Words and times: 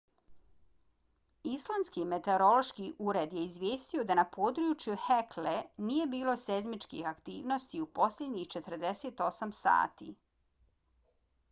islandski 1.49 2.05
meteorološki 2.13 2.87
ured 3.09 3.35
je 3.39 3.43
izvijestio 3.49 4.05
i 4.07 4.07
da 4.13 4.15
na 4.21 4.25
području 4.39 4.97
hekle 5.05 5.55
nije 5.91 6.09
bilo 6.17 6.37
seizmičkih 6.47 7.07
aktivnosti 7.15 7.85
u 7.87 7.89
posljednjih 8.01 8.51
48 8.59 9.57
sati 9.63 10.13